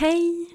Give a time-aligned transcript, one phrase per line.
[0.00, 0.46] Hey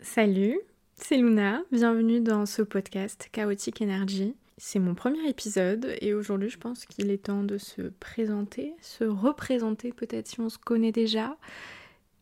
[0.00, 0.60] Salut,
[0.92, 4.36] c'est Luna, bienvenue dans ce podcast Chaotic Energy.
[4.58, 9.04] C'est mon premier épisode et aujourd'hui je pense qu'il est temps de se présenter, se
[9.04, 11.38] représenter peut-être si on se connaît déjà.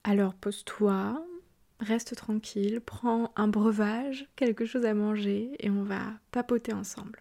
[0.04, 1.20] Alors pose-toi,
[1.80, 7.20] reste tranquille, prends un breuvage, quelque chose à manger et on va papoter ensemble.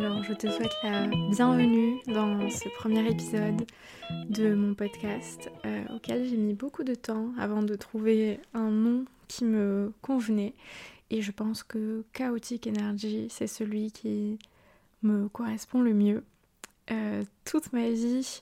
[0.00, 3.64] Je te souhaite la bienvenue dans ce premier épisode
[4.28, 9.04] de mon podcast euh, auquel j'ai mis beaucoup de temps avant de trouver un nom
[9.28, 10.54] qui me convenait.
[11.10, 14.40] Et je pense que Chaotic Energy, c'est celui qui
[15.04, 16.24] me correspond le mieux.
[16.90, 18.40] Euh, toute ma vie,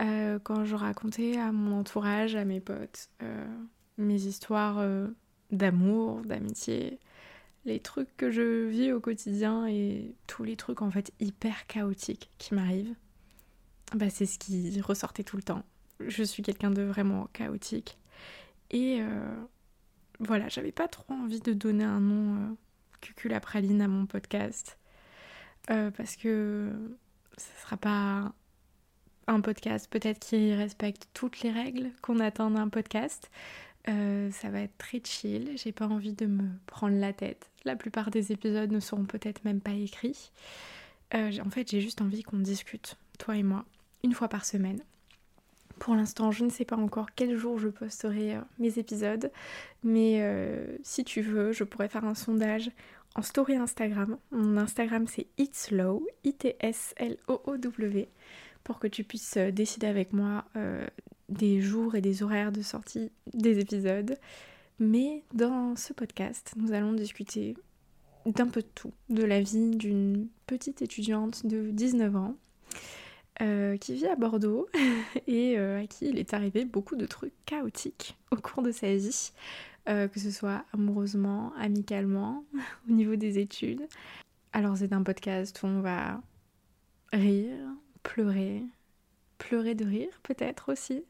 [0.00, 3.10] euh, quand je racontais à mon entourage, à mes potes,
[3.96, 4.84] mes histoires
[5.52, 6.98] d'amour, d'amitié,
[7.64, 12.30] les trucs que je vis au quotidien et tous les trucs en fait hyper chaotiques
[12.38, 12.94] qui m'arrivent,
[13.94, 15.62] bah c'est ce qui ressortait tout le temps.
[16.00, 17.98] Je suis quelqu'un de vraiment chaotique.
[18.70, 19.34] Et euh,
[20.20, 22.54] voilà, j'avais pas trop envie de donner un nom euh,
[23.00, 24.78] cuculapraline à mon podcast.
[25.70, 26.72] Euh, parce que
[27.36, 28.32] ce sera pas
[29.26, 33.30] un podcast peut-être qui respecte toutes les règles qu'on attend d'un podcast.
[33.88, 37.50] Euh, ça va être très chill, j'ai pas envie de me prendre la tête.
[37.64, 40.30] La plupart des épisodes ne seront peut-être même pas écrits.
[41.14, 43.64] Euh, en fait, j'ai juste envie qu'on discute, toi et moi,
[44.04, 44.80] une fois par semaine.
[45.78, 49.32] Pour l'instant, je ne sais pas encore quel jour je posterai euh, mes épisodes,
[49.82, 50.22] mais
[50.82, 52.70] si tu veux, je pourrais faire un sondage
[53.14, 54.18] en story Instagram.
[54.30, 58.08] Mon Instagram c'est itslow, I-T-S-L-O-O-W,
[58.62, 60.44] pour que tu puisses décider avec moi
[61.30, 64.16] des jours et des horaires de sortie des épisodes.
[64.78, 67.54] Mais dans ce podcast, nous allons discuter
[68.26, 72.36] d'un peu de tout, de la vie d'une petite étudiante de 19 ans
[73.42, 74.68] euh, qui vit à Bordeaux
[75.26, 78.94] et euh, à qui il est arrivé beaucoup de trucs chaotiques au cours de sa
[78.94, 79.32] vie,
[79.88, 82.44] euh, que ce soit amoureusement, amicalement,
[82.88, 83.86] au niveau des études.
[84.52, 86.20] Alors c'est un podcast où on va
[87.12, 87.56] rire,
[88.02, 88.62] pleurer,
[89.40, 91.02] pleurer de rire peut-être aussi.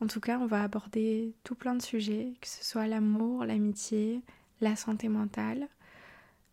[0.00, 4.20] En tout cas, on va aborder tout plein de sujets, que ce soit l'amour, l'amitié,
[4.60, 5.68] la santé mentale,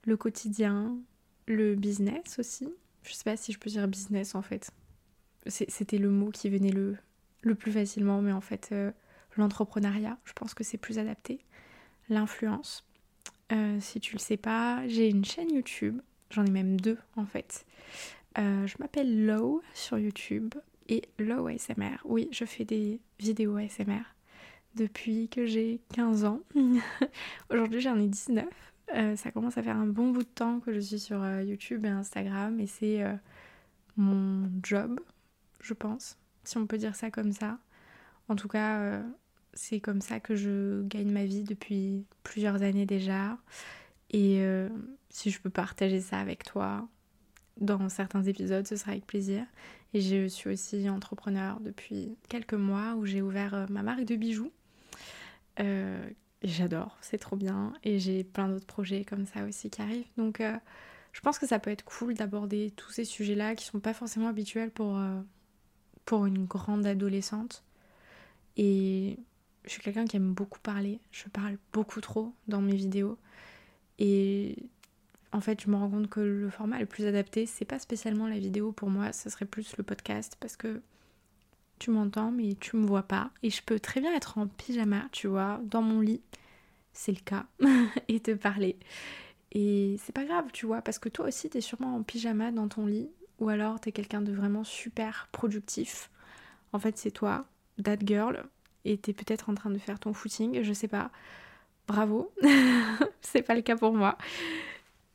[0.06, 0.98] le quotidien,
[1.46, 2.70] le business aussi.
[3.04, 4.72] Je sais pas si je peux dire business en fait.
[5.46, 6.98] C'était le mot qui venait le,
[7.56, 8.92] plus facilement, mais en fait, euh,
[9.36, 11.40] l'entrepreneuriat, je pense que c'est plus adapté.
[12.08, 12.86] L'influence.
[13.52, 16.00] Euh, si tu le sais pas, j'ai une chaîne YouTube,
[16.30, 17.66] j'en ai même deux en fait.
[18.38, 20.54] Euh, je m'appelle Low sur YouTube
[20.88, 21.50] et Low.
[22.06, 24.04] Oui, je fais des vidéos ASMR
[24.76, 26.42] depuis que j'ai 15 ans.
[27.50, 28.46] Aujourd'hui j'en ai 19.
[28.96, 31.42] Euh, ça commence à faire un bon bout de temps que je suis sur euh,
[31.42, 33.16] YouTube et Instagram et c'est euh,
[33.98, 35.00] mon job,
[35.62, 37.58] je pense, si on peut dire ça comme ça.
[38.30, 39.02] En tout cas,
[39.54, 43.38] c'est comme ça que je gagne ma vie depuis plusieurs années déjà.
[44.12, 44.42] Et
[45.10, 46.88] si je peux partager ça avec toi,
[47.58, 49.46] dans certains épisodes, ce sera avec plaisir.
[49.94, 54.16] Et je suis aussi entrepreneur depuis quelques mois où j'ai ouvert euh, ma marque de
[54.16, 54.52] bijoux.
[55.60, 56.10] Euh,
[56.42, 57.74] j'adore, c'est trop bien.
[57.84, 60.08] Et j'ai plein d'autres projets comme ça aussi qui arrivent.
[60.18, 60.58] Donc euh,
[61.12, 64.28] je pense que ça peut être cool d'aborder tous ces sujets-là qui sont pas forcément
[64.28, 65.00] habituels pour,
[66.06, 67.64] pour une grande adolescente.
[68.58, 69.20] Et
[69.66, 71.00] je suis quelqu'un qui aime beaucoup parler.
[71.12, 73.20] Je parle beaucoup trop dans mes vidéos.
[74.00, 74.58] Et
[75.34, 78.28] en fait, je me rends compte que le format le plus adapté, c'est pas spécialement
[78.28, 80.82] la vidéo pour moi, ce serait plus le podcast parce que
[81.80, 85.10] tu m'entends mais tu me vois pas et je peux très bien être en pyjama,
[85.12, 86.22] tu vois, dans mon lit,
[86.94, 87.48] c'est le cas,
[88.08, 88.78] et te parler.
[89.52, 92.68] Et c'est pas grave, tu vois, parce que toi aussi t'es sûrement en pyjama dans
[92.68, 96.12] ton lit ou alors t'es quelqu'un de vraiment super productif.
[96.74, 97.46] En fait, c'est toi,
[97.84, 98.44] that girl,
[98.86, 101.12] et t'es peut-être en train de faire ton footing, je sais pas.
[101.88, 102.32] Bravo,
[103.22, 104.18] c'est pas le cas pour moi.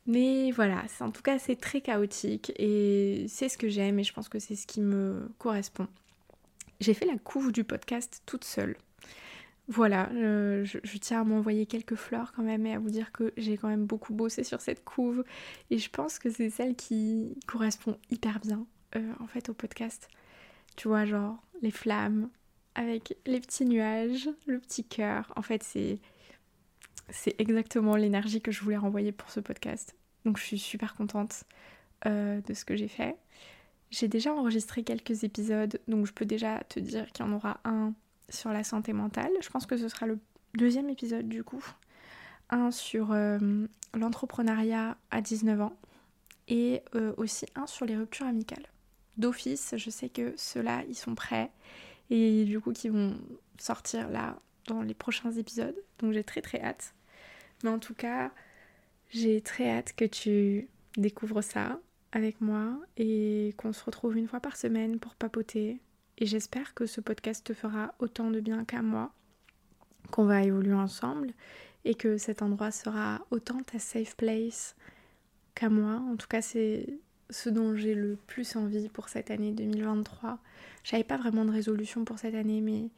[0.09, 4.15] Mais voilà, en tout cas c'est très chaotique et c'est ce que j'aime et je
[4.15, 5.87] pense que c'est ce qui me correspond.
[6.81, 8.79] J'ai fait la couve du podcast toute seule.
[9.69, 13.35] Voilà, euh, je, tiens à m'envoyer quelques fleurs quand même et à vous dire que
[13.37, 15.25] j'ai quand même beaucoup bossé sur cette couve
[15.71, 18.67] et je pense que c'est celle qui correspond hyper bien
[18.97, 20.09] euh, en fait au podcast.
[20.77, 22.31] Tu vois, genre les flammes
[22.75, 25.31] avec les petits nuages, le petit cœur.
[25.37, 25.99] En fait, c'est
[27.11, 29.97] c'est exactement l'énergie que je voulais renvoyer pour ce podcast.
[30.25, 31.45] Donc je suis super contente
[32.07, 33.17] euh, de ce que j'ai fait.
[33.91, 37.61] J'ai déjà enregistré quelques épisodes, donc je peux déjà te dire qu'il y en aura
[37.65, 37.95] un
[38.29, 39.31] sur la santé mentale.
[39.41, 40.19] Je pense que ce sera le
[40.55, 41.65] deuxième épisode du coup.
[42.51, 45.77] Un sur euh, l'entrepreneuriat à 19 ans.
[46.49, 46.83] et
[47.17, 48.67] aussi un sur les ruptures amicales.
[49.17, 51.51] D'office, je sais que ceux-là, ils sont prêts
[52.11, 53.19] et du coup qui vont
[53.59, 55.77] sortir là dans les prochains épisodes.
[55.99, 56.95] Donc j'ai très très hâte.
[57.63, 58.31] Mais en tout cas,
[59.11, 61.79] j'ai très hâte que tu découvres ça
[62.13, 65.81] avec moi et qu'on se retrouve une fois par semaine pour papoter.
[66.19, 69.13] Et j'espère que ce podcast te fera autant de bien qu'à moi,
[70.11, 71.33] qu'on va évoluer ensemble
[71.85, 74.75] et que cet endroit sera autant ta safe place
[75.55, 76.03] qu'à moi.
[76.11, 76.99] En tout cas, c'est
[77.31, 80.39] ce dont j'ai le plus envie pour cette année 2023.
[80.83, 82.89] J'avais pas vraiment de résolution pour cette année, mais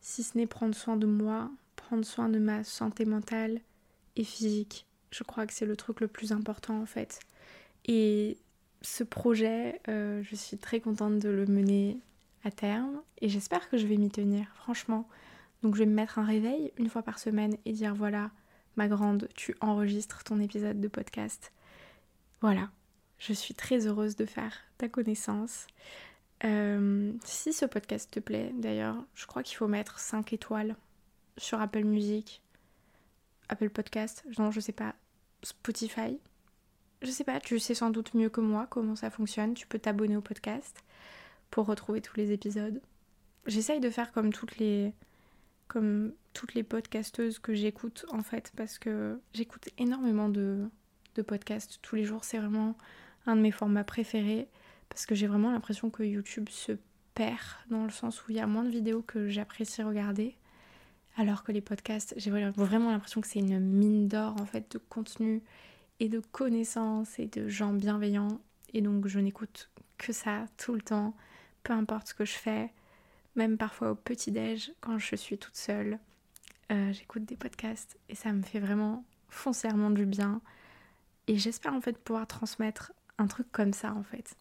[0.00, 3.60] si ce n'est prendre soin de moi, prendre soin de ma santé mentale
[4.16, 7.20] et physique, je crois que c'est le truc le plus important en fait.
[7.84, 8.38] Et
[8.82, 11.98] ce projet, euh, je suis très contente de le mener
[12.44, 15.08] à terme et j'espère que je vais m'y tenir, franchement.
[15.62, 18.30] Donc je vais me mettre un réveil une fois par semaine et dire voilà,
[18.76, 21.52] ma grande, tu enregistres ton épisode de podcast.
[22.40, 22.70] Voilà,
[23.18, 25.66] je suis très heureuse de faire ta connaissance.
[26.44, 30.74] Euh, si ce podcast te plaît, d'ailleurs, je crois qu'il faut mettre 5 étoiles
[31.36, 32.42] sur Apple Music,
[33.48, 34.94] Apple Podcast, non, je sais pas,
[35.42, 36.18] Spotify.
[37.02, 39.54] Je sais pas, tu sais sans doute mieux que moi comment ça fonctionne.
[39.54, 40.84] Tu peux t'abonner au podcast
[41.50, 42.80] pour retrouver tous les épisodes.
[43.46, 44.92] J'essaye de faire comme toutes les
[45.66, 50.68] comme toutes les podcasteuses que j'écoute en fait parce que j'écoute énormément de,
[51.14, 52.24] de podcasts tous les jours.
[52.24, 52.76] C'est vraiment
[53.26, 54.48] un de mes formats préférés
[54.88, 56.72] parce que j'ai vraiment l'impression que YouTube se
[57.14, 57.40] perd
[57.70, 60.36] dans le sens où il y a moins de vidéos que j'apprécie regarder.
[61.16, 64.78] Alors que les podcasts, j'ai vraiment l'impression que c'est une mine d'or en fait de
[64.78, 65.42] contenu
[66.00, 68.40] et de connaissances et de gens bienveillants.
[68.72, 71.14] Et donc je n'écoute que ça tout le temps,
[71.62, 72.72] peu importe ce que je fais,
[73.36, 75.98] même parfois au petit-déj quand je suis toute seule.
[76.70, 80.40] Euh, j'écoute des podcasts et ça me fait vraiment foncièrement du bien.
[81.26, 84.34] Et j'espère en fait pouvoir transmettre un truc comme ça en fait.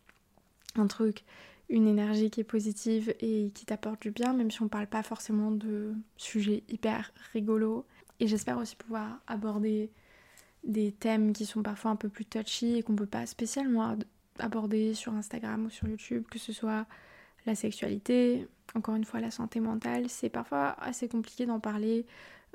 [0.75, 1.25] Un truc
[1.71, 5.03] une énergie qui est positive et qui t'apporte du bien, même si on parle pas
[5.03, 7.85] forcément de sujets hyper rigolos.
[8.19, 9.89] Et j'espère aussi pouvoir aborder
[10.65, 13.97] des thèmes qui sont parfois un peu plus touchy et qu'on peut pas spécialement
[14.37, 16.85] aborder sur Instagram ou sur YouTube, que ce soit
[17.45, 20.09] la sexualité, encore une fois la santé mentale.
[20.09, 22.05] C'est parfois assez compliqué d'en parler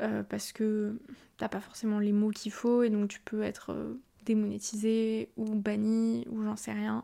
[0.02, 1.00] euh, parce que
[1.38, 5.54] t'as pas forcément les mots qu'il faut et donc tu peux être euh, démonétisé ou
[5.54, 7.02] banni ou j'en sais rien.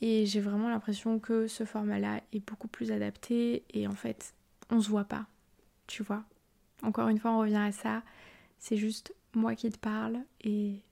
[0.00, 4.34] Et j'ai vraiment l'impression que ce format-là est beaucoup plus adapté et en fait,
[4.70, 5.26] on se voit pas,
[5.86, 6.24] tu vois.
[6.82, 8.02] Encore une fois, on revient à ça.
[8.58, 10.82] C'est juste moi qui te parle et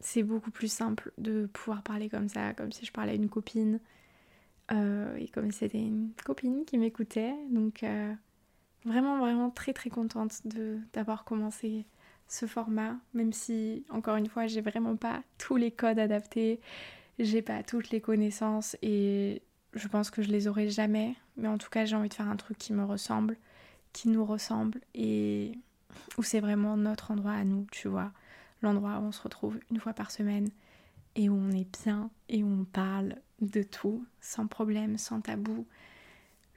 [0.00, 3.30] c'est beaucoup plus simple de pouvoir parler comme ça, comme si je parlais à une
[3.30, 3.80] copine
[4.70, 7.34] euh, et comme si c'était une copine qui m'écoutait.
[7.50, 8.12] Donc, euh,
[8.84, 10.42] vraiment, vraiment très très contente
[10.92, 11.86] d'avoir commencé
[12.28, 16.60] ce format, même si, encore une fois, j'ai vraiment pas tous les codes adaptés
[17.18, 19.42] j'ai pas toutes les connaissances et
[19.74, 21.14] je pense que je les aurai jamais.
[21.36, 23.36] Mais en tout cas, j'ai envie de faire un truc qui me ressemble,
[23.92, 25.52] qui nous ressemble et
[26.18, 28.12] où c'est vraiment notre endroit à nous, tu vois.
[28.62, 30.48] L'endroit où on se retrouve une fois par semaine
[31.16, 35.66] et où on est bien et où on parle de tout, sans problème, sans tabou.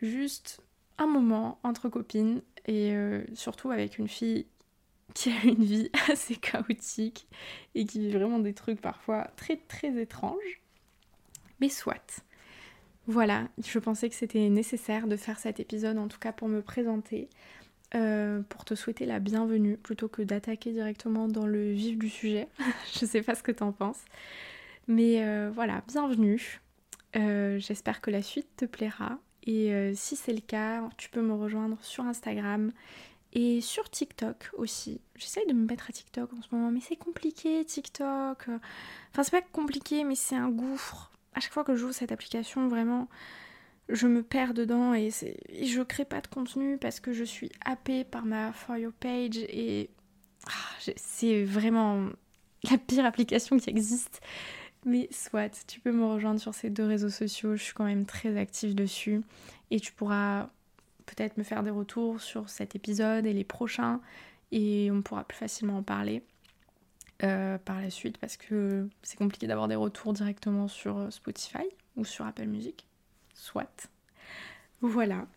[0.02, 0.62] Juste
[0.98, 4.48] un moment entre copines et euh, surtout avec une fille
[5.14, 7.28] qui a une vie assez chaotique
[7.76, 10.62] et qui vit vraiment des trucs parfois très très étranges.
[11.60, 12.24] Mais soit.
[13.08, 16.62] Voilà, je pensais que c'était nécessaire de faire cet épisode, en tout cas pour me
[16.62, 17.30] présenter,
[17.96, 22.50] euh, pour te souhaiter la bienvenue, plutôt que d'attaquer directement dans le vif du sujet.
[22.94, 24.04] je sais pas ce que t'en penses.
[24.90, 26.60] Mais euh, voilà, bienvenue.
[27.16, 29.20] Euh, j'espère que la suite te plaira.
[29.50, 32.74] Et si c'est le cas, tu peux me rejoindre sur Instagram
[33.34, 35.02] et sur TikTok aussi.
[35.16, 38.48] J'essaye de me mettre à TikTok en ce moment, mais c'est compliqué TikTok.
[39.12, 41.12] Enfin, c'est pas compliqué, mais c'est un gouffre.
[41.34, 43.08] À chaque fois que j'ouvre cette application, vraiment,
[43.90, 48.04] je me perds dedans et, je crée pas de contenu parce que je suis happée
[48.04, 49.90] par ma For You page et
[50.48, 52.08] ah, c'est vraiment
[52.70, 54.22] la pire application qui existe.
[54.86, 58.06] Mais soit, tu peux me rejoindre sur ces deux réseaux sociaux, je suis quand même
[58.06, 59.22] très active dessus
[59.70, 60.50] et tu pourras
[61.18, 64.00] peut-être me faire des retours sur cet épisode et les prochains
[64.52, 66.24] et on pourra plus facilement en parler
[67.24, 71.66] euh, par la suite parce que c'est compliqué d'avoir des retours directement sur euh, Spotify
[71.96, 72.86] ou sur Apple Music.
[73.34, 73.90] Soit.
[74.82, 75.28] Voilà.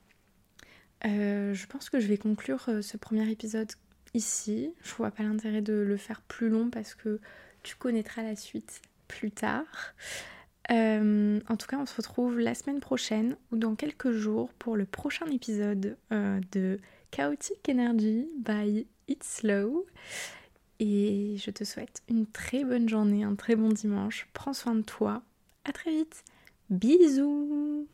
[1.06, 3.72] Euh, je pense que je vais conclure ce premier épisode
[4.12, 4.74] ici.
[4.82, 7.20] Je vois pas l'intérêt de le faire plus long parce que
[7.62, 9.94] tu connaîtras la suite plus tard.
[10.70, 14.76] Euh, en tout cas, on se retrouve la semaine prochaine ou dans quelques jours pour
[14.76, 16.78] le prochain épisode euh, de
[17.10, 19.86] Chaotic Energy by It's Slow.
[20.78, 24.28] Et je te souhaite une très bonne journée, un très bon dimanche.
[24.32, 25.22] Prends soin de toi.
[25.64, 26.24] À très vite.
[26.70, 27.86] Bisous